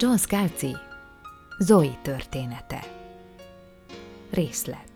[0.00, 0.76] John Scalzi,
[1.58, 2.84] Zoe története.
[4.30, 4.87] Részlet.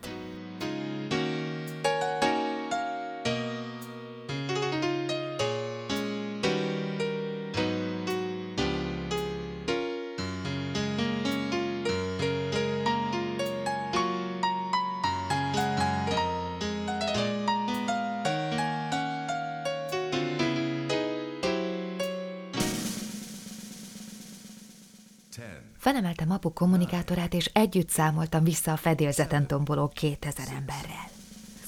[26.43, 31.09] Felemeltem apu kommunikátorát, és együtt számoltam vissza a fedélzeten tomboló 2000 emberrel.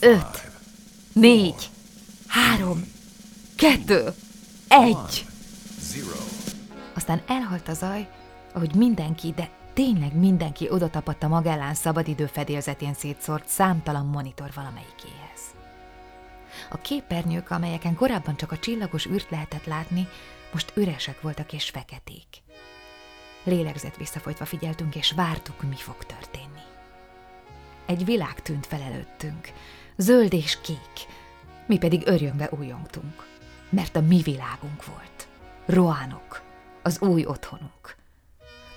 [0.01, 0.51] Öt,
[1.13, 1.71] négy,
[2.27, 2.85] három,
[3.57, 4.15] kettő,
[4.69, 5.27] egy.
[6.95, 8.09] Aztán elhalt a zaj,
[8.53, 15.41] ahogy mindenki, de tényleg mindenki odatapadt a Magellán szabadidő fedélzetén szétszórt számtalan monitor valamelyikéhez.
[16.71, 20.09] A képernyők, amelyeken korábban csak a csillagos űrt lehetett látni,
[20.53, 22.27] most üresek voltak és feketék.
[23.45, 26.63] Lélegzett visszafolytva figyeltünk, és vártuk, mi fog történni.
[27.87, 29.53] Egy világ tűnt fel előttünk,
[29.97, 31.07] zöld és kék,
[31.67, 33.27] mi pedig örjöngve újongtunk,
[33.71, 35.29] mert a mi világunk volt.
[35.67, 36.43] Roánok,
[36.83, 37.97] az új otthonunk.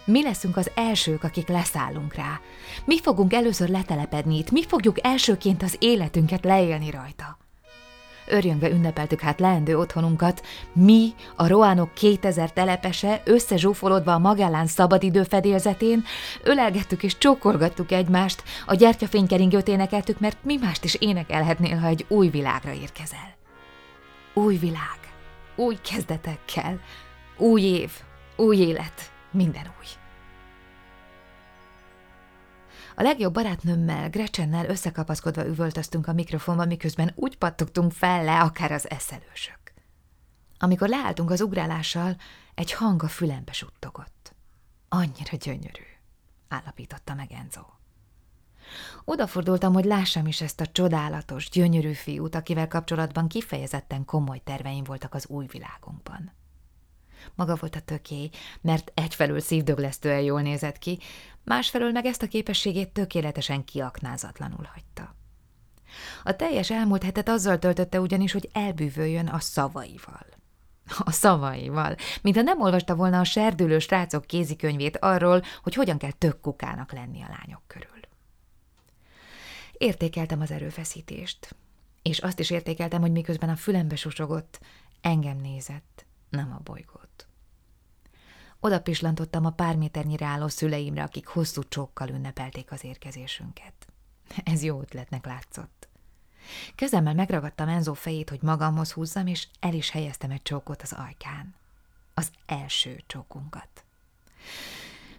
[0.06, 2.40] Mi leszünk az elsők, akik leszállunk rá.
[2.86, 7.38] Mi fogunk először letelepedni itt, mi fogjuk elsőként az életünket leélni rajta.
[8.28, 16.04] Örjöngve ünnepeltük hát leendő otthonunkat, mi, a Roánok 2000 telepese, összezsúfolódva a Magellán szabadidő fedélzetén,
[16.44, 22.30] ölelgettük és csókolgattuk egymást, a gyertyafénykeringőt énekeltük, mert mi mást is énekelhetnél, ha egy új
[22.30, 23.36] világra érkezel.
[24.34, 25.00] Új világ,
[25.56, 26.80] új kezdetekkel,
[27.38, 27.92] új év,
[28.36, 30.07] új élet, minden új.
[33.00, 38.90] A legjobb barátnőmmel, Gretchennel összekapaszkodva üvöltöztünk a mikrofonba, miközben úgy pattogtunk fel le, akár az
[38.90, 39.60] eszelősök.
[40.60, 42.16] Amikor leálltunk az ugrálással,
[42.56, 44.36] egy hang a fülembe suttogott.
[44.90, 45.84] Annyira gyönyörű,
[46.48, 47.62] állapította meg Enzo.
[49.06, 55.14] Odafordultam, hogy lássam is ezt a csodálatos, gyönyörű fiút, akivel kapcsolatban kifejezetten komoly terveim voltak
[55.14, 56.32] az új világunkban.
[57.36, 58.30] Maga volt a töké,
[58.62, 61.00] mert egyfelől szívdöglesztően jól nézett ki,
[61.44, 65.16] másfelől meg ezt a képességét tökéletesen kiaknázatlanul hagyta.
[66.24, 70.26] A teljes elmúlt hetet azzal töltötte ugyanis, hogy elbűvöljön a szavaival.
[71.00, 76.42] A szavaival, mintha nem olvasta volna a serdülő srácok kézikönyvét arról, hogy hogyan kell tök
[76.42, 78.00] kukának lenni a lányok körül.
[79.78, 81.56] Értékeltem az erőfeszítést,
[82.02, 84.60] és azt is értékeltem, hogy miközben a fülembe susogott,
[85.02, 87.28] engem nézett, nem a bolygót.
[88.60, 93.88] Oda pislantottam a pár méternyire álló szüleimre, akik hosszú csókkal ünnepelték az érkezésünket.
[94.44, 95.88] Ez jó ötletnek látszott.
[96.76, 101.56] Kezemmel megragadtam Enzo fejét, hogy magamhoz húzzam, és el is helyeztem egy csókot az ajkán.
[102.14, 103.86] Az első csókunkat.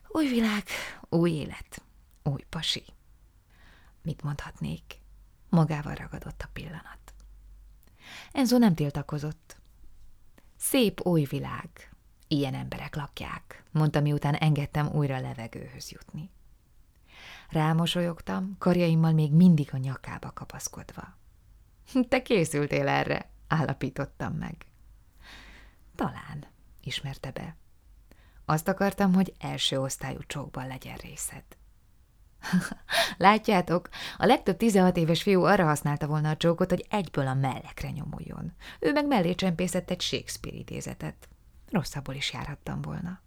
[0.09, 0.65] Új világ,
[1.09, 1.83] új élet,
[2.23, 2.85] új pasi.
[4.03, 5.01] Mit mondhatnék?
[5.49, 7.15] Magával ragadott a pillanat.
[8.33, 9.57] Enzo nem tiltakozott.
[10.59, 11.89] Szép új világ,
[12.31, 16.31] Ilyen emberek lakják, mondta, miután engedtem újra levegőhöz jutni.
[17.49, 21.17] Rámosolyogtam, karjaimmal még mindig a nyakába kapaszkodva.
[22.09, 24.67] Te készültél erre, állapítottam meg.
[25.95, 26.47] Talán,
[26.83, 27.57] ismerte be.
[28.45, 31.45] Azt akartam, hogy első osztályú csókban legyen részed.
[33.17, 37.91] Látjátok, a legtöbb 16 éves fiú arra használta volna a csókot, hogy egyből a mellekre
[37.91, 38.53] nyomuljon.
[38.81, 41.29] Ő meg mellé csempészett egy Shakespeare idézetet.
[41.71, 43.21] Rosszabbul is járhattam volna.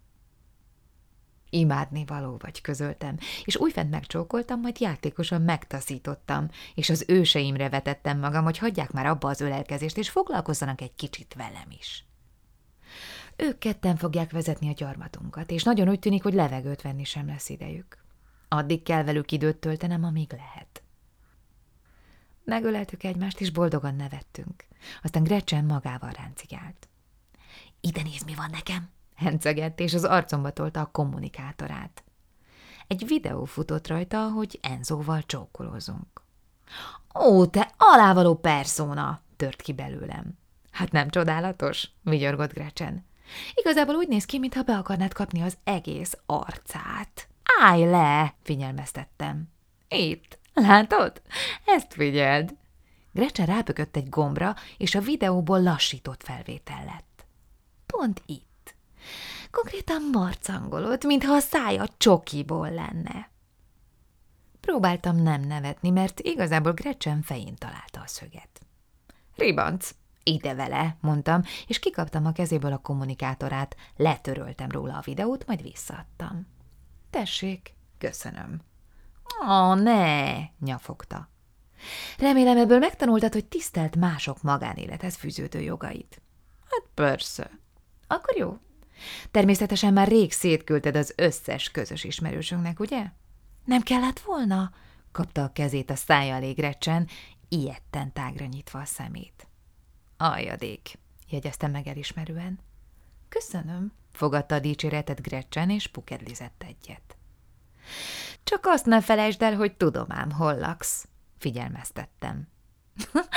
[1.50, 8.44] Imádni való vagy, közöltem, és újfent megcsókoltam, majd játékosan megtaszítottam, és az őseimre vetettem magam,
[8.44, 12.04] hogy hagyják már abba az ölelkezést, és foglalkozzanak egy kicsit velem is.
[13.36, 17.48] Ők ketten fogják vezetni a gyarmatunkat, és nagyon úgy tűnik, hogy levegőt venni sem lesz
[17.48, 18.01] idejük.
[18.52, 20.82] Addig kell velük időt töltenem, amíg lehet.
[22.44, 24.64] Megöleltük egymást, és boldogan nevettünk.
[25.02, 26.88] Aztán Gretchen magával ráncigált.
[27.80, 28.90] Ide nézd, mi van nekem!
[29.14, 32.04] Hencegett, és az arcomba tolta a kommunikátorát.
[32.86, 36.22] Egy videó futott rajta, hogy Enzóval csókolózunk.
[37.14, 39.22] Ó, te alávaló perszóna!
[39.36, 40.38] tört ki belőlem.
[40.70, 41.88] Hát nem csodálatos?
[42.02, 43.06] vigyorgott Gretchen.
[43.54, 47.26] Igazából úgy néz ki, mintha be akarnád kapni az egész arcát.
[47.60, 48.34] Állj le!
[48.42, 49.48] figyelmeztettem.
[49.88, 51.22] Itt, látod?
[51.64, 52.54] Ezt figyeld!
[53.12, 57.12] Gretchen rábökött egy gombra, és a videóból lassított felvétel lett
[57.92, 58.74] pont itt.
[59.50, 63.30] Konkrétan marcangolott, mintha a szája csokiból lenne.
[64.60, 68.60] Próbáltam nem nevetni, mert igazából Gretchen fején találta a szöget.
[69.36, 69.90] Ribanc,
[70.24, 76.46] Ide vele, mondtam, és kikaptam a kezéből a kommunikátorát, letöröltem róla a videót, majd visszaadtam.
[77.12, 78.60] Tessék, köszönöm.
[79.48, 81.28] Ó, ne, nyafogta.
[82.18, 86.22] Remélem ebből megtanultad, hogy tisztelt mások magánélethez fűződő jogait.
[86.60, 87.50] Hát persze.
[88.06, 88.58] Akkor jó.
[89.30, 93.04] Természetesen már rég szétküldted az összes közös ismerősünknek, ugye?
[93.64, 94.72] Nem kellett volna?
[95.10, 97.08] Kapta a kezét a szája elég recsen,
[97.48, 99.46] ilyetten tágra nyitva a szemét.
[100.16, 100.98] Aljadék,
[101.28, 102.58] jegyezte meg elismerően.
[103.28, 107.16] Köszönöm, fogadta a dicséretet Gretchen, és pukedlizett egyet.
[108.44, 111.06] Csak azt ne felejtsd el, hogy tudom ám, hol laksz,
[111.38, 112.48] figyelmeztettem.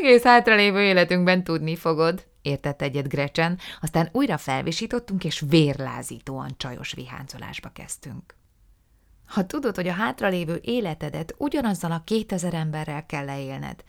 [0.00, 7.68] Egész hátralévő életünkben tudni fogod, értett egyet Gretchen, aztán újra felvisítottunk, és vérlázítóan csajos viháncolásba
[7.68, 8.34] kezdtünk.
[9.26, 13.84] Ha tudod, hogy a hátralévő életedet ugyanazzal a kétezer emberrel kell leélned,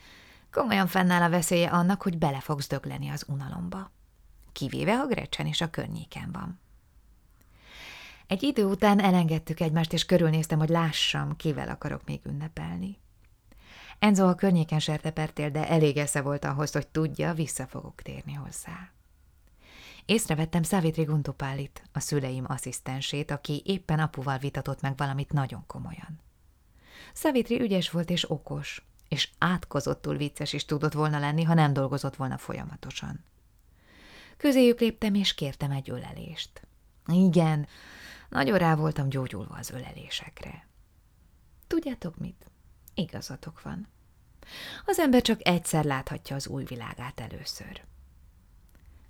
[0.50, 3.90] komolyan fennáll a veszélye annak, hogy bele fogsz dögleni az unalomba.
[4.54, 6.60] Kivéve, ha Gretchen is a környéken van.
[8.26, 12.98] Egy idő után elengedtük egymást, és körülnéztem, hogy lássam, kivel akarok még ünnepelni.
[13.98, 18.90] Enzo a környéken sertepertél, de elég esze volt ahhoz, hogy tudja, vissza fogok térni hozzá.
[20.04, 26.20] Észrevettem Szávitri Guntupálit, a szüleim asszisztensét, aki éppen apuval vitatott meg valamit nagyon komolyan.
[27.12, 32.16] Szávitri ügyes volt és okos, és átkozottul vicces is tudott volna lenni, ha nem dolgozott
[32.16, 33.24] volna folyamatosan.
[34.36, 36.66] Közéjük léptem, és kértem egy ölelést.
[37.06, 37.66] Igen,
[38.28, 40.66] nagyon rá voltam gyógyulva az ölelésekre.
[41.66, 42.50] Tudjátok mit?
[42.94, 43.88] Igazatok van.
[44.86, 47.84] Az ember csak egyszer láthatja az új világát először.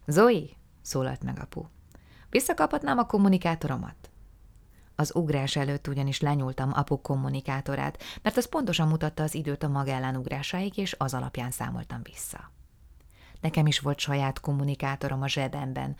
[0.06, 0.42] Zoe,
[0.82, 1.64] szólalt meg apu,
[2.30, 4.10] visszakaphatnám a kommunikátoromat?
[4.96, 10.16] Az ugrás előtt ugyanis lenyúltam apu kommunikátorát, mert az pontosan mutatta az időt a Magellán
[10.16, 12.50] ugrásáig, és az alapján számoltam vissza.
[13.44, 15.96] Nekem is volt saját kommunikátorom a zsebemben.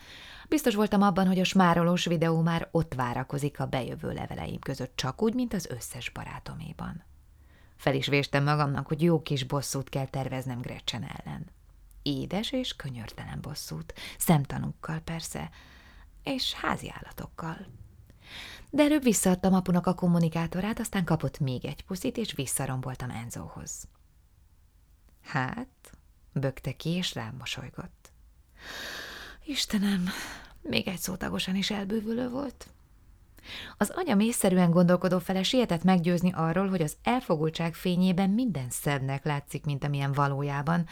[0.49, 5.21] Biztos voltam abban, hogy a smárolós videó már ott várakozik a bejövő leveleim között, csak
[5.21, 7.03] úgy, mint az összes barátoméban.
[7.75, 11.45] Fel is véstem magamnak, hogy jó kis bosszút kell terveznem Gretchen ellen.
[12.01, 15.49] Édes és könyörtelen bosszút, szemtanúkkal persze,
[16.23, 17.67] és házi állatokkal.
[18.69, 23.87] De előbb visszaadtam apunak a kommunikátorát, aztán kapott még egy puszit, és visszaromboltam Enzóhoz.
[25.21, 25.67] Hát,
[26.39, 28.11] bökte ki, és rám mosolygott.
[29.45, 30.09] Istenem,
[30.61, 32.67] még egy szótagosan is elbűvölő volt.
[33.77, 39.65] Az anya mészszerűen gondolkodó fele sietett meggyőzni arról, hogy az elfogultság fényében minden szebbnek látszik,
[39.65, 40.87] mint amilyen valójában,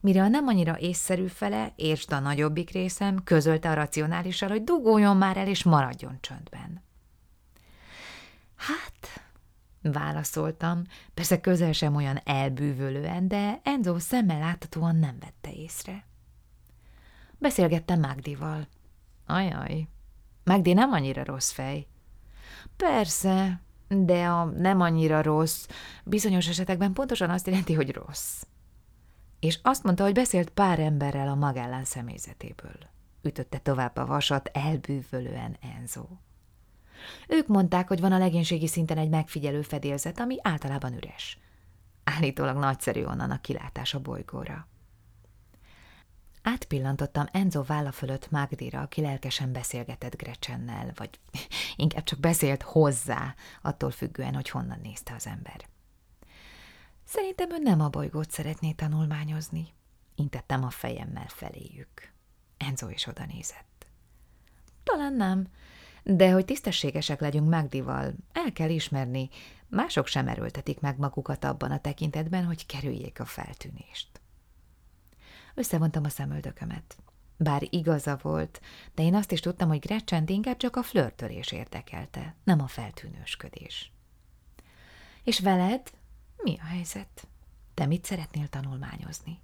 [0.00, 5.16] mire a nem annyira észszerű fele, értsd a nagyobbik részem, közölte a racionálissal, hogy dugoljon
[5.16, 6.82] már el és maradjon csöndben.
[8.56, 9.22] Hát,
[9.92, 10.82] válaszoltam,
[11.14, 16.04] persze közel sem olyan elbűvölően, de Enzo szemmel láthatóan nem vette észre.
[17.38, 18.68] Beszélgettem Magdival.
[19.26, 19.88] Ajaj,
[20.44, 21.86] Magdi nem annyira rossz fej.
[22.76, 25.66] Persze, de a nem annyira rossz
[26.04, 28.42] bizonyos esetekben pontosan azt jelenti, hogy rossz.
[29.40, 32.78] És azt mondta, hogy beszélt pár emberrel a Magellán személyzetéből.
[33.22, 36.06] Ütötte tovább a vasat elbűvölően Enzo.
[37.28, 41.38] Ők mondták, hogy van a legénységi szinten egy megfigyelő fedélzet, ami általában üres.
[42.04, 44.68] Állítólag nagyszerű onnan a kilátás a bolygóra.
[46.42, 51.10] Átpillantottam Enzo válla fölött Magdira, aki lelkesen beszélgetett Gretchennel, vagy
[51.76, 55.68] inkább csak beszélt hozzá, attól függően, hogy honnan nézte az ember.
[57.04, 59.68] Szerintem ő nem a bolygót szeretné tanulmányozni.
[60.14, 62.12] Intettem a fejemmel feléjük.
[62.56, 63.86] Enzo is oda nézett.
[64.82, 65.48] Talán nem,
[66.02, 69.28] de hogy tisztességesek legyünk Magdival, el kell ismerni,
[69.68, 74.08] mások sem erőltetik meg magukat abban a tekintetben, hogy kerüljék a feltűnést.
[75.54, 76.96] Összevontam a szemöldökömet.
[77.36, 78.60] Bár igaza volt,
[78.94, 83.92] de én azt is tudtam, hogy gretchen inkább csak a flörtölés érdekelte, nem a feltűnősködés.
[85.24, 85.90] És veled?
[86.36, 87.28] Mi a helyzet?
[87.74, 89.40] Te mit szeretnél tanulmányozni?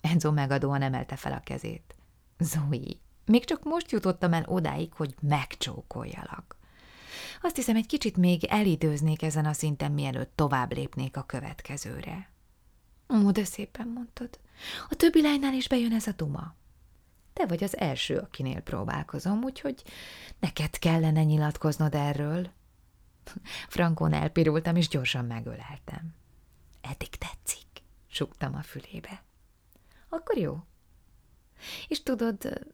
[0.00, 1.94] Enzo megadóan emelte fel a kezét.
[2.38, 6.56] Zoe, még csak most jutottam el odáig, hogy megcsókoljalak.
[7.42, 12.30] Azt hiszem, egy kicsit még elidőznék ezen a szinten, mielőtt tovább lépnék a következőre.
[13.08, 14.38] Ó, de szépen mondtad.
[14.88, 16.54] A többi lánynál is bejön ez a duma.
[17.32, 19.82] Te vagy az első, akinél próbálkozom, úgyhogy
[20.38, 22.50] neked kellene nyilatkoznod erről.
[23.68, 26.14] Frankon elpirultam, és gyorsan megöleltem.
[26.80, 27.66] Eddig tetszik,
[28.06, 29.22] suktam a fülébe.
[30.08, 30.64] Akkor jó.
[31.88, 32.66] És tudod,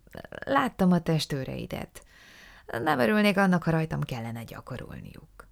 [0.45, 2.05] láttam a testőreidet.
[2.67, 5.49] Nem örülnék annak, ha rajtam kellene gyakorolniuk.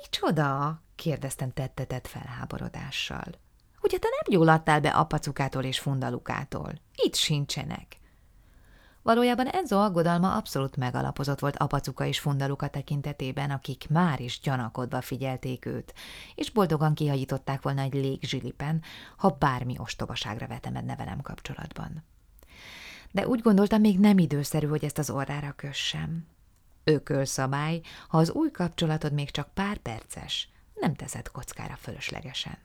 [0.00, 0.82] Micsoda?
[0.94, 3.24] kérdeztem tettetett felháborodással.
[3.82, 6.72] Ugye te nem jól adtál be apacukától és fundalukától?
[6.94, 8.00] Itt sincsenek.
[9.02, 15.66] Valójában Enzo aggodalma abszolút megalapozott volt apacuka és fundaluka tekintetében, akik már is gyanakodva figyelték
[15.66, 15.94] őt,
[16.34, 18.82] és boldogan kihagyították volna egy légzsilipen,
[19.16, 22.04] ha bármi ostobaságra vetemedne velem kapcsolatban.
[23.10, 26.26] De úgy gondoltam, még nem időszerű, hogy ezt az orrára kössem.
[26.84, 32.58] Ökölszabály, ha az új kapcsolatod még csak pár perces, nem teszed kockára fölöslegesen.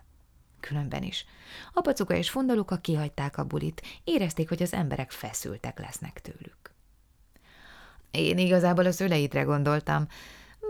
[0.60, 1.26] Különben is.
[1.74, 6.74] Apacuka és Fondaluka kihagyták a bulit, érezték, hogy az emberek feszültek lesznek tőlük.
[8.12, 10.08] Én igazából a szüleidre gondoltam,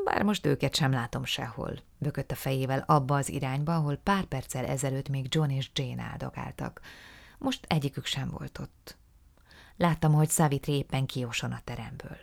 [0.03, 4.65] bár most őket sem látom sehol, bökött a fejével abba az irányba, ahol pár perccel
[4.65, 6.81] ezelőtt még John és Jane áldogáltak.
[7.37, 8.97] Most egyikük sem volt ott.
[9.77, 12.17] Láttam, hogy Savitri éppen kioson a teremből.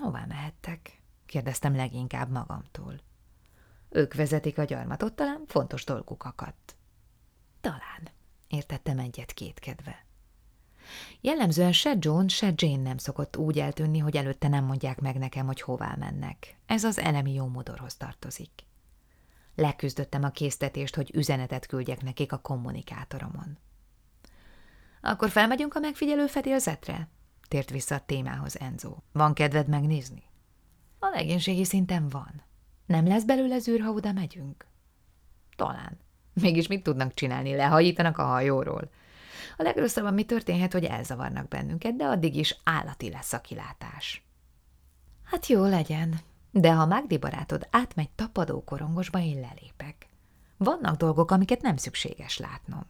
[0.00, 1.02] Hová mehettek?
[1.26, 3.00] kérdeztem leginkább magamtól.
[3.88, 6.76] Ők vezetik a gyarmatot, talán fontos dolguk akadt.
[7.60, 8.08] Talán,
[8.48, 10.06] értettem egyet kétkedve.
[11.20, 15.46] Jellemzően se John, se Jane nem szokott úgy eltűnni, hogy előtte nem mondják meg nekem,
[15.46, 16.56] hogy hová mennek.
[16.66, 18.50] Ez az enemi jó modorhoz tartozik.
[19.54, 23.58] Leküzdöttem a késztetést, hogy üzenetet küldjek nekik a kommunikátoromon.
[25.08, 27.08] Akkor felmegyünk a megfigyelő fedélzetre?
[27.48, 28.96] Tért vissza a témához Enzo.
[29.12, 30.22] Van kedved megnézni?
[30.98, 32.42] A legénységi szinten van.
[32.86, 34.66] Nem lesz belőle zűr, ha oda megyünk?
[35.56, 35.98] Talán.
[36.32, 37.54] Mégis mit tudnak csinálni?
[37.54, 38.90] Lehajítanak a hajóról.
[39.56, 44.22] A legrosszabb, ami történhet, hogy elzavarnak bennünket, de addig is állati lesz a kilátás.
[45.24, 50.06] Hát jó legyen, de ha Magdi barátod átmegy tapadó korongosba, én lelépek.
[50.56, 52.86] Vannak dolgok, amiket nem szükséges látnom.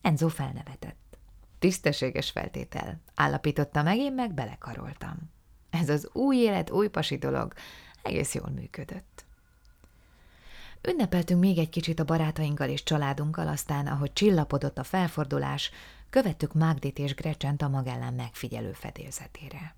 [0.00, 1.18] Enzo felnevetett.
[1.58, 5.16] Tisztességes feltétel, állapította meg, én meg belekaroltam.
[5.70, 7.52] Ez az új élet, új pasi dolog
[8.02, 9.24] egész jól működött.
[10.82, 15.70] Ünnepeltünk még egy kicsit a barátainkkal és családunkkal, aztán, ahogy csillapodott a felfordulás,
[16.10, 19.74] követtük Magdit és Grecsent a Magellán megfigyelő fedélzetére.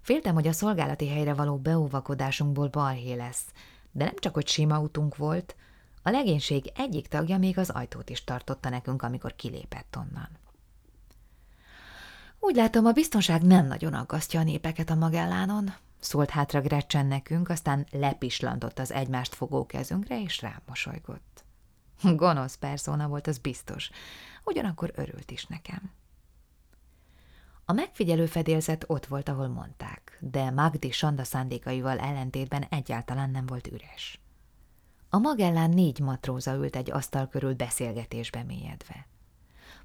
[0.00, 3.44] Féltem, hogy a szolgálati helyre való beóvakodásunkból balhé lesz,
[3.92, 5.56] de nem csak, hogy sima utunk volt,
[6.02, 10.28] a legénység egyik tagja még az ajtót is tartotta nekünk, amikor kilépett onnan.
[12.40, 17.48] Úgy látom, a biztonság nem nagyon aggasztja a népeket a Magellánon, szólt hátra Gretchen nekünk,
[17.48, 21.44] aztán lepislantott az egymást fogó kezünkre, és rám mosolygott.
[22.02, 23.90] Gonosz perszóna volt, az biztos,
[24.44, 25.90] ugyanakkor örült is nekem.
[27.64, 33.66] A megfigyelő fedélzet ott volt, ahol mondták, de Magdi Sanda szándékaival ellentétben egyáltalán nem volt
[33.66, 34.20] üres.
[35.10, 39.06] A Magellán négy matróza ült egy asztal körül beszélgetésbe mélyedve.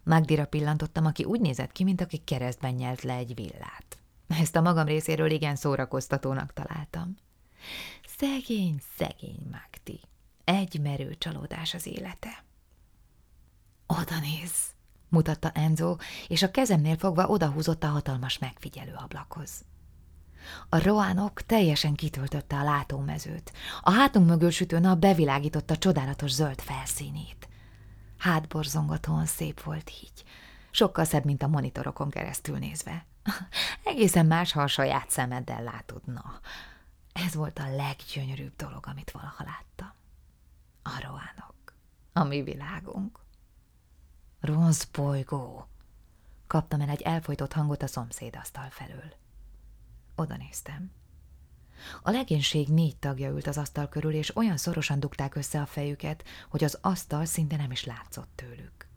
[0.03, 3.98] Magdira pillantottam, aki úgy nézett ki, mint aki keresztben nyelt le egy villát.
[4.27, 7.15] Ezt a magam részéről igen szórakoztatónak találtam.
[8.18, 10.00] Szegény, szegény Magdi.
[10.44, 12.44] Egy merő csalódás az élete.
[13.88, 14.51] Oda néz,
[15.10, 15.96] mutatta Enzo,
[16.27, 19.65] és a kezemnél fogva odahúzott a hatalmas megfigyelő ablakhoz.
[20.69, 23.53] A roánok teljesen kitöltötte a látómezőt.
[23.81, 27.47] A hátunk mögül sütő nap bevilágította csodálatos zöld felszínét.
[28.17, 30.23] Hátborzongatóan szép volt így,
[30.71, 33.05] sokkal szebb, mint a monitorokon keresztül nézve.
[33.83, 36.01] Egészen más, ha a saját szemeddel látod.
[37.13, 39.93] Ez volt a leggyönyörűbb dolog, amit valaha láttam.
[40.83, 41.73] A roánok,
[42.13, 43.19] a mi világunk.
[44.39, 45.67] Rossz bolygó,
[46.47, 49.13] kaptam el egy elfolytott hangot a szomszédasztal felől.
[50.15, 50.91] Oda néztem.
[52.01, 56.24] A legénység négy tagja ült az asztal körül, és olyan szorosan dugták össze a fejüket,
[56.50, 58.88] hogy az asztal szinte nem is látszott tőlük.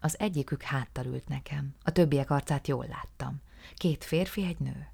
[0.00, 3.40] Az egyikük háttal ült nekem, a többiek arcát jól láttam.
[3.76, 4.88] Két férfi, egy nő.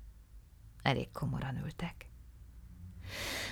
[0.83, 2.09] Elég komoran ültek.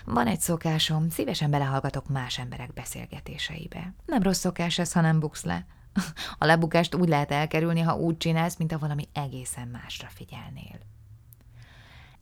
[0.05, 3.95] Van egy szokásom, szívesen belehallgatok más emberek beszélgetéseibe.
[4.07, 5.67] Nem rossz szokás ez, ha nem buksz le.
[6.39, 10.79] A lebukást úgy lehet elkerülni, ha úgy csinálsz, mint a valami egészen másra figyelnél.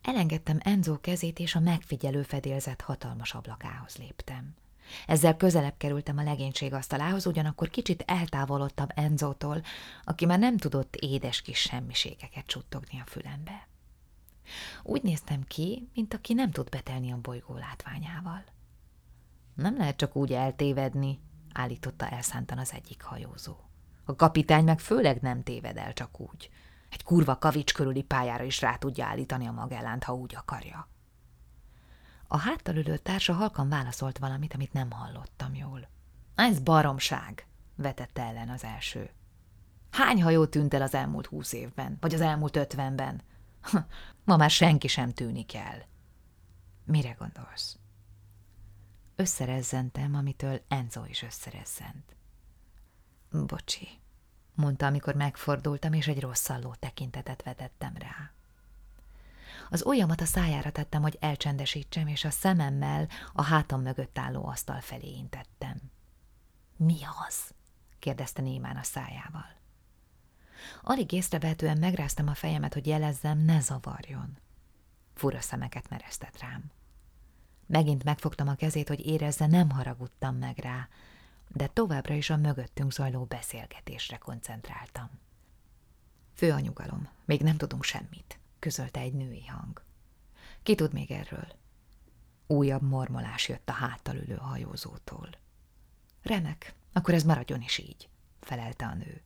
[0.03, 4.55] Elengedtem Enzo kezét, és a megfigyelő fedélzet hatalmas ablakához léptem.
[5.07, 9.63] Ezzel közelebb kerültem a legénység asztalához, ugyanakkor kicsit eltávolodtam Enzótól,
[10.05, 13.69] aki már nem tudott édes kis semmiségeket csuttogni a fülembe.
[14.83, 18.45] Úgy néztem ki, mint aki nem tud betelni a bolygó látványával.
[19.55, 21.21] Nem lehet csak úgy eltévedni,
[21.53, 23.57] állította elszántan az egyik hajózó.
[24.05, 26.51] A kapitány meg főleg nem téved el csak úgy.
[26.91, 30.89] Egy kurva kavics körüli pályára is rá tudja állítani a Magellánt, ha úgy akarja.
[32.27, 35.89] A háttal ülő társa halkan válaszolt valamit, amit nem hallottam jól.
[36.35, 39.11] Ez baromság, vetette ellen az első.
[39.91, 43.23] Hány hajó tűnt el az elmúlt húsz évben, vagy az elmúlt ötvenben?
[44.25, 45.87] Ma már senki sem tűnik el.
[46.85, 47.79] Mire gondolsz?
[49.21, 52.17] összerezzentem, amitől Enzo is összerezzent.
[53.31, 53.89] Bocsi,
[54.61, 58.33] mondta, amikor megfordultam, és egy rosszalló tekintetet vetettem rá.
[59.71, 64.81] Az ujjamat a szájára tettem, hogy elcsendesítsem, és a szememmel a hátam mögött álló asztal
[64.81, 65.77] felé intettem.
[66.77, 67.55] Mi az?
[67.99, 69.59] kérdezte némán a szájával.
[70.83, 74.39] Alig észrevehetően megráztam a fejemet, hogy jelezzem, ne zavarjon.
[75.15, 76.71] Fura szemeket mereztet rám.
[77.67, 80.89] Megint megfogtam a kezét, hogy érezze, nem haragudtam meg rá,
[81.53, 85.11] de továbbra is a mögöttünk zajló beszélgetésre koncentráltam.
[86.35, 89.83] Fő a nyugalom, még nem tudunk semmit, közölte egy női hang.
[90.63, 91.47] Ki tud még erről?
[92.47, 95.29] Újabb mormolás jött a háttal ülő hajózótól.
[96.23, 98.09] Remek, akkor ez maradjon is így,
[98.41, 99.23] felelte a nő.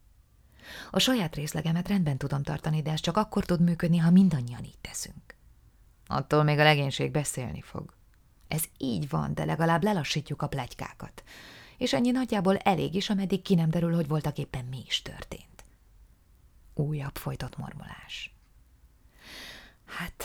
[0.91, 4.79] A saját részlegemet rendben tudom tartani, de ez csak akkor tud működni, ha mindannyian így
[4.81, 5.37] teszünk.
[6.07, 7.95] Attól még a legénység beszélni fog.
[8.49, 11.23] Ez így van, de legalább lelassítjuk a plegykákat.
[11.77, 15.65] És ennyi nagyjából elég is, ameddig ki nem derül, hogy voltak éppen mi is történt.
[16.75, 18.35] Újabb folytott mormolás.
[19.85, 20.25] Hát,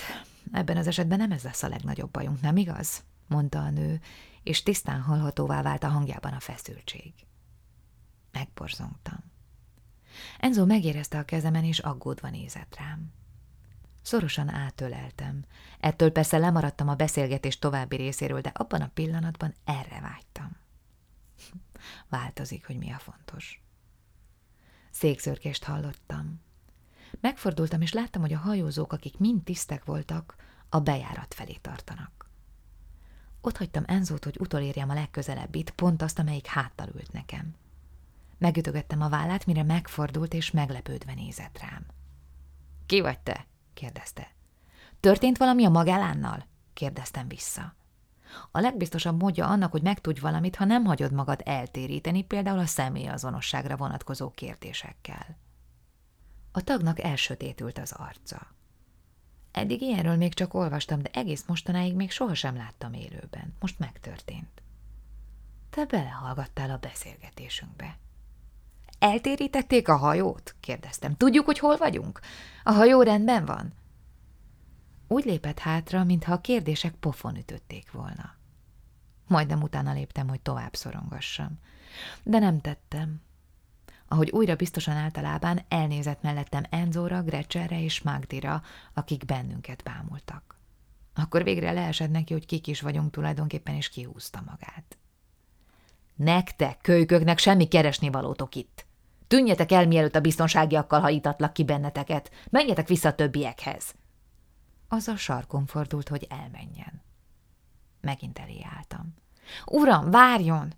[0.51, 3.03] ebben az esetben nem ez lesz a legnagyobb bajunk, nem igaz?
[3.29, 4.01] mondta a nő,
[4.43, 7.13] és tisztán hallhatóvá vált a hangjában a feszültség.
[8.31, 9.19] Megborzongtam.
[10.39, 13.13] Enzo megérezte a kezemen, és aggódva nézett rám.
[14.01, 15.45] Szorosan átöleltem.
[15.79, 20.57] Ettől persze lemaradtam a beszélgetés további részéről, de abban a pillanatban erre vágytam.
[22.09, 23.63] Változik, hogy mi a fontos.
[24.91, 26.41] Székszörkést hallottam.
[27.21, 30.35] Megfordultam, és láttam, hogy a hajózók, akik mind tisztek voltak,
[30.69, 32.29] a bejárat felé tartanak.
[33.41, 37.55] Ott hagytam Enzót, hogy utolérjem a legközelebbit, pont azt, amelyik háttal ült nekem.
[38.37, 41.85] Megütögettem a vállát, mire megfordult, és meglepődve nézett rám.–
[42.85, 43.47] Ki vagy te?
[43.73, 44.35] kérdezte.
[44.99, 46.47] Történt valami a magálánnal?
[46.73, 47.75] kérdeztem vissza.
[48.51, 53.77] A legbiztosabb módja annak, hogy megtudj valamit, ha nem hagyod magad eltéríteni, például a személyazonosságra
[53.77, 55.37] vonatkozó kérdésekkel.
[56.51, 58.47] A tagnak elsötétült az arca.
[59.51, 63.55] Eddig ilyenről még csak olvastam, de egész mostanáig még sohasem láttam élőben.
[63.59, 64.61] Most megtörtént.
[65.69, 67.97] Te belehallgattál a beszélgetésünkbe.
[68.99, 70.55] Eltérítették a hajót?
[70.59, 71.15] kérdeztem.
[71.17, 72.19] Tudjuk, hogy hol vagyunk?
[72.63, 73.73] A hajó rendben van?
[75.11, 78.35] Úgy lépett hátra, mintha a kérdések pofon ütötték volna.
[79.27, 81.59] Majdnem utána léptem, hogy tovább szorongassam.
[82.23, 83.21] De nem tettem.
[84.07, 88.61] Ahogy újra biztosan lábán, elnézett mellettem Enzóra, Grecserre és Magdira,
[88.93, 90.57] akik bennünket bámultak.
[91.15, 94.97] Akkor végre leesett neki, hogy kik is vagyunk tulajdonképpen, és kihúzta magát.
[96.15, 98.85] Nektek, kölyköknek semmi keresni valótok itt.
[99.27, 102.31] Tűnjetek el, mielőtt a biztonságiakkal hajítatlak ki benneteket.
[102.49, 103.95] Menjetek vissza a többiekhez.
[104.91, 107.01] Az a sarkon fordult, hogy elmenjen.
[108.01, 109.13] Megint elé álltam.
[109.65, 110.73] Uram, várjon!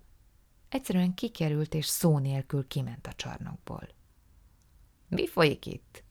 [0.68, 3.88] Egyszerűen kikerült, és szó nélkül kiment a csarnokból.
[5.08, 6.02] Mi folyik itt?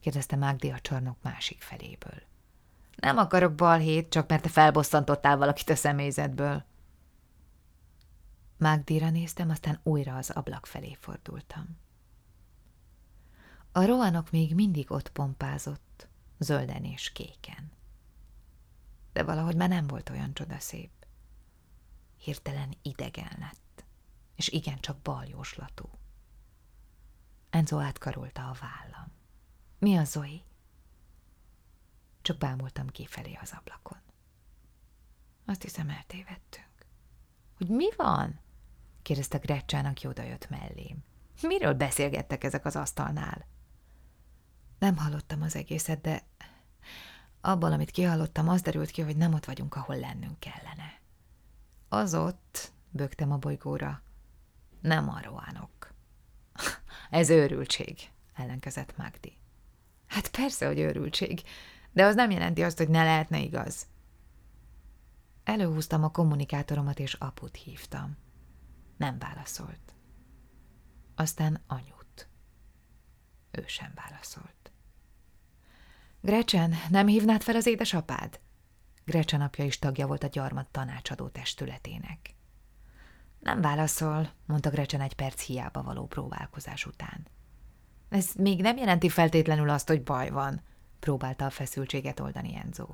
[0.00, 2.22] kérdezte Mágdi a csarnok másik feléből.
[2.96, 6.64] Nem akarok balhét, csak mert te felbosszantottál valakit a személyzetből.
[8.56, 11.78] Mágdira néztem, aztán újra az ablak felé fordultam.
[13.72, 16.08] A rohanok még mindig ott pompázott,
[16.40, 17.72] zölden és kéken.
[19.12, 20.90] De valahogy már nem volt olyan csodaszép.
[22.16, 23.84] Hirtelen idegen lett,
[24.34, 25.88] és igencsak baljóslatú.
[27.50, 29.12] Enzo átkarolta a vállam.
[29.78, 30.42] Mi a Zoe?
[32.22, 34.00] Csak bámultam kifelé az ablakon.
[35.44, 36.86] Azt hiszem, eltévedtünk.
[37.56, 38.40] Hogy mi van?
[39.02, 41.04] kérdezte Gretchen, aki odajött mellém.
[41.42, 43.46] Miről beszélgettek ezek az asztalnál?
[44.80, 46.22] Nem hallottam az egészet, de
[47.40, 51.00] abban, amit kihallottam, az derült ki, hogy nem ott vagyunk, ahol lennünk kellene.
[51.88, 54.02] Az ott, bögtem a bolygóra,
[54.80, 55.94] nem a roánok.
[57.10, 57.98] Ez őrültség,
[58.34, 59.38] ellenkezett Magdi.
[60.06, 61.42] Hát persze, hogy őrültség,
[61.92, 63.86] de az nem jelenti azt, hogy ne lehetne igaz.
[65.44, 68.16] Előhúztam a kommunikátoromat, és aput hívtam.
[68.96, 69.94] Nem válaszolt.
[71.14, 72.28] Aztán anyut.
[73.50, 74.59] Ő sem válaszolt.
[76.22, 78.40] Grecsen, nem hívnád fel az édesapád?
[79.04, 82.34] Grecsen apja is tagja volt a gyarmat tanácsadó testületének.
[83.38, 87.26] Nem válaszol, mondta Grecsen egy perc hiába való próbálkozás után.
[88.08, 90.60] Ez még nem jelenti feltétlenül azt, hogy baj van,
[90.98, 92.86] próbálta a feszültséget oldani Enzo.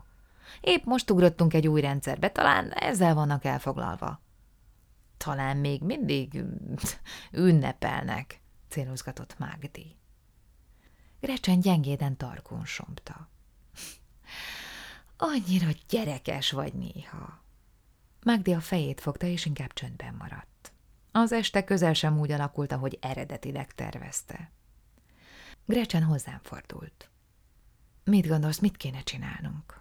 [0.61, 4.21] Épp most ugrottunk egy új rendszerbe, talán ezzel vannak elfoglalva.
[5.17, 6.45] Talán még mindig
[7.33, 9.97] ünnepelnek, célozgatott Mágdi.
[11.21, 13.29] Grecsen gyengéden tarkon somta.
[15.17, 17.45] Annyira gyerekes vagy néha.
[18.25, 20.73] Magdi a fejét fogta, és inkább csöndben maradt.
[21.13, 24.51] Az este közel sem úgy alakult, ahogy eredetileg tervezte.
[25.65, 27.11] Gretchen hozzám fordult.
[28.05, 29.81] Mit gondolsz, mit kéne csinálnunk?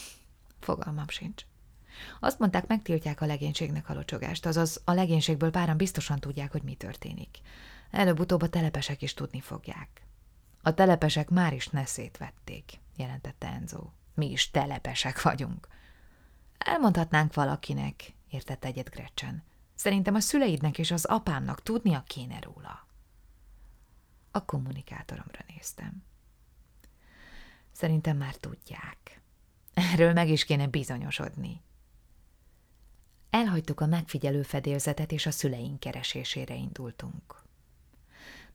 [0.60, 1.44] Fogalmam sincs.
[2.20, 6.74] Azt mondták, megtiltják a legénységnek a locsogást, azaz a legénységből páran biztosan tudják, hogy mi
[6.74, 7.38] történik.
[7.90, 10.02] Előbb-utóbb a telepesek is tudni fogják.
[10.62, 13.90] A telepesek már is neszét vették, jelentette Enzo.
[14.14, 15.68] Mi is telepesek vagyunk.
[16.58, 19.42] Elmondhatnánk valakinek, értett egyet Gretchen.
[19.74, 22.86] Szerintem a szüleidnek és az apámnak tudnia kéne róla.
[24.30, 26.04] A kommunikátoromra néztem.
[27.72, 29.20] Szerintem már tudják.
[29.74, 31.62] Erről meg is kéne bizonyosodni.
[33.30, 37.42] Elhagytuk a megfigyelő fedélzetet, és a szüleink keresésére indultunk.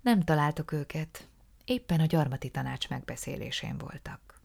[0.02, 1.28] Nem találtuk őket,
[1.68, 4.42] éppen a gyarmati tanács megbeszélésén voltak.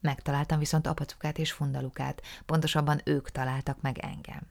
[0.00, 4.46] Megtaláltam viszont apacukát és fundalukát, pontosabban ők találtak meg engem.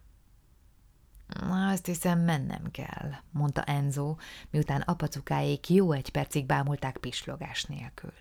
[1.49, 4.15] Azt hiszem, mennem kell, mondta Enzo,
[4.49, 8.13] miután apacukáék jó egy percig bámulták pislogás nélkül.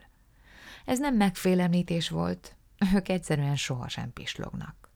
[0.84, 2.56] Ez nem megfélemlítés volt,
[2.94, 4.90] ők egyszerűen sohasem pislognak.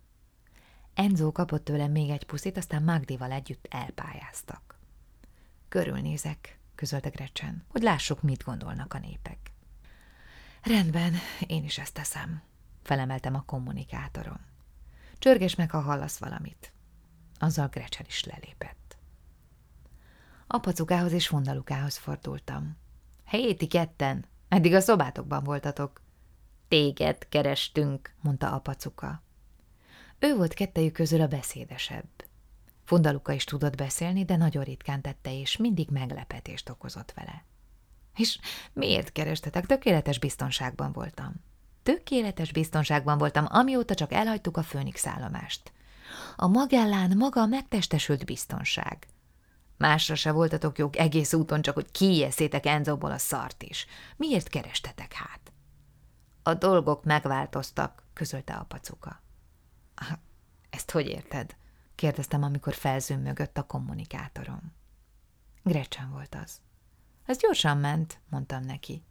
[0.94, 4.78] Enzo kapott tőlem még egy puszit, aztán Magdival együtt elpályáztak.
[5.68, 9.38] Körülnézek, közölte Gretchen, hogy lássuk, mit gondolnak a népek.
[10.62, 11.14] Rendben,
[11.46, 12.42] én is ezt teszem,
[12.82, 14.40] felemeltem a kommunikátorom.
[15.18, 16.72] Csörges meg, ha hallasz valamit.
[17.38, 18.96] Azzal Gretchen is lelépett.
[20.46, 22.76] Apacukához és fondalukához fordultam.
[23.24, 26.00] Héti ketten, eddig a szobátokban voltatok.
[26.68, 29.22] Téged kerestünk, mondta apacuka.
[30.18, 32.25] Ő volt kettejük közül a beszédesebb.
[32.86, 37.44] Fondaluka is tudott beszélni, de nagyon ritkán tette, és mindig meglepetést okozott vele.
[38.16, 38.38] És
[38.72, 39.66] miért kerestetek?
[39.66, 41.34] Tökéletes biztonságban voltam.
[41.82, 45.72] Tökéletes biztonságban voltam, amióta csak elhagytuk a Főnix állomást.
[46.36, 49.06] A Magellán maga a megtestesült biztonság.
[49.76, 53.86] Másra se voltatok jog egész úton, csak hogy kieszétek Enzóból a szart is.
[54.16, 55.52] Miért kerestetek hát?
[56.42, 59.22] A dolgok megváltoztak, közölte a pacuka.
[60.70, 61.56] Ezt hogy érted?
[61.96, 64.72] Kérdeztem, amikor felzümmögött a kommunikátorom.
[65.62, 66.60] Gretchen volt az.
[67.24, 69.02] Ez gyorsan ment, mondtam neki.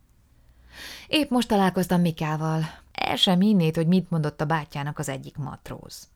[1.08, 2.64] Épp most találkoztam Mikával.
[2.92, 6.10] El sem hinnéd, hogy mit mondott a bátyjának az egyik matróz.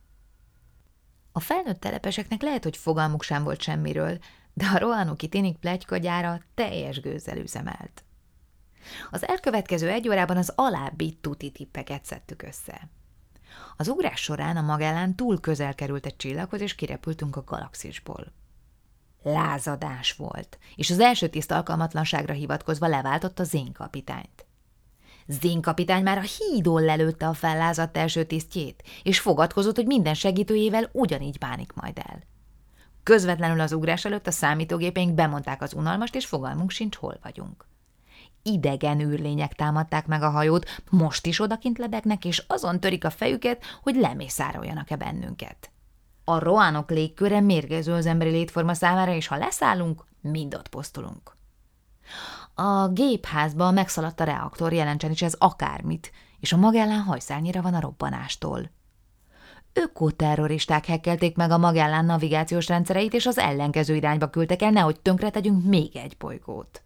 [1.32, 4.20] A felnőtt telepeseknek lehet, hogy fogalmuk sem volt semmiről,
[4.54, 8.04] de a rohanuki tinik plegykagyára teljes gőzzel üzemelt.
[9.12, 12.90] Az elkövetkező egy órában az alábbi tuti tippeket szedtük össze.
[13.78, 18.34] Az ugrás során a Magellán túl közel került egy csillaghoz, és kirepültünk a galaxisból.
[19.24, 24.46] Lázadás volt, és az első tiszt alkalmatlanságra hivatkozva leváltott a zénkapitányt.
[25.28, 31.38] Zénkapitány már a hídon lelőtte a fellázadt első tisztjét, és fogadkozott, hogy minden segítőjével ugyanígy
[31.38, 32.24] bánik majd el.
[33.04, 37.69] Közvetlenül az ugrás előtt a számítógépeink bemondták az unalmast, és fogalmunk sincs, hol vagyunk
[38.44, 43.64] idegen űrlények támadták meg a hajót, most is odakint lebegnek, és azon törik a fejüket,
[43.82, 45.70] hogy lemészároljanak-e bennünket.
[46.24, 51.36] A roánok légköre mérgező az emberi létforma számára, és ha leszállunk, mind ott posztulunk.
[52.54, 57.80] A gépházba megszaladt a reaktor, jelentsen is ez akármit, és a Magellán hajszálnyira van a
[57.80, 58.72] robbanástól.
[59.74, 65.66] Ökoterroristák hekkelték meg a Magellán navigációs rendszereit, és az ellenkező irányba küldtek el, nehogy tönkretegyünk
[65.66, 66.84] még egy bolygót.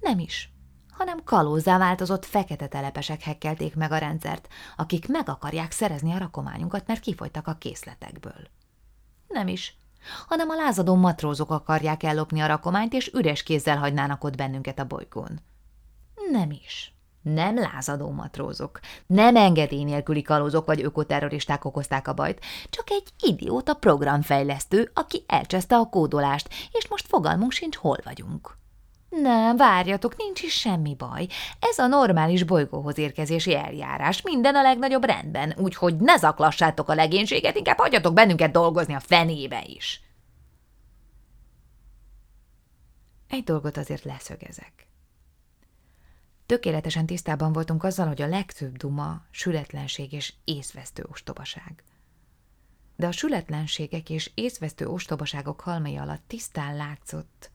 [0.00, 0.52] Nem is,
[0.90, 6.86] hanem kalózzá változott fekete telepesek hekkelték meg a rendszert, akik meg akarják szerezni a rakományunkat,
[6.86, 8.48] mert kifolytak a készletekből.
[9.28, 9.76] Nem is,
[10.26, 14.84] hanem a lázadó matrózok akarják ellopni a rakományt, és üres kézzel hagynának ott bennünket a
[14.84, 15.40] bolygón.
[16.30, 16.94] Nem is.
[17.22, 23.74] Nem lázadó matrózok, nem engedély nélküli kalózok vagy ökoterroristák okozták a bajt, csak egy idióta
[23.74, 28.59] programfejlesztő, aki elcseszte a kódolást, és most fogalmunk sincs, hol vagyunk.
[29.10, 31.26] Nem, várjatok, nincs is semmi baj.
[31.60, 34.22] Ez a normális bolygóhoz érkezési eljárás.
[34.22, 39.62] Minden a legnagyobb rendben, úgyhogy ne zaklassátok a legénységet, inkább hagyjatok bennünket dolgozni a fenébe
[39.66, 40.00] is.
[43.28, 44.86] Egy dolgot azért leszögezek.
[46.46, 51.84] Tökéletesen tisztában voltunk azzal, hogy a legtöbb duma sületlenség és észvesztő ostobaság.
[52.96, 57.49] De a sületlenségek és észvesztő ostobaságok halmai alatt tisztán látszott,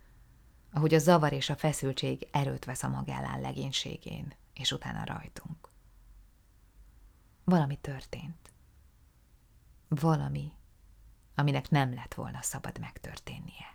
[0.76, 5.70] ahogy a zavar és a feszültség erőt vesz a magellán legénységén, és utána rajtunk.
[7.44, 8.52] Valami történt.
[9.88, 10.52] Valami,
[11.36, 13.75] aminek nem lett volna szabad megtörténnie.